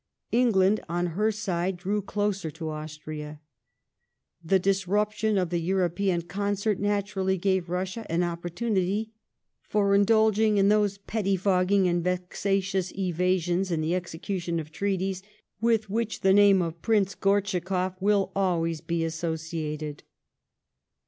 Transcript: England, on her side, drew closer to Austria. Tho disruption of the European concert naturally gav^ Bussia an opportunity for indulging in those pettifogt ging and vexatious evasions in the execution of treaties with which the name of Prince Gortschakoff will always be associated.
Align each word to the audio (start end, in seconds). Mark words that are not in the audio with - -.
England, 0.31 0.79
on 0.89 1.05
her 1.13 1.31
side, 1.31 1.77
drew 1.77 2.01
closer 2.01 2.49
to 2.49 2.69
Austria. 2.71 3.39
Tho 4.43 4.57
disruption 4.57 5.37
of 5.37 5.51
the 5.51 5.59
European 5.59 6.23
concert 6.23 6.79
naturally 6.79 7.37
gav^ 7.37 7.67
Bussia 7.67 8.07
an 8.09 8.23
opportunity 8.23 9.13
for 9.61 9.93
indulging 9.93 10.57
in 10.57 10.69
those 10.69 10.97
pettifogt 10.97 11.67
ging 11.69 11.87
and 11.87 12.03
vexatious 12.03 12.91
evasions 12.97 13.69
in 13.69 13.81
the 13.81 13.93
execution 13.93 14.59
of 14.59 14.71
treaties 14.71 15.21
with 15.61 15.87
which 15.87 16.21
the 16.21 16.33
name 16.33 16.63
of 16.63 16.81
Prince 16.81 17.13
Gortschakoff 17.13 17.95
will 18.01 18.31
always 18.35 18.81
be 18.81 19.03
associated. 19.03 20.01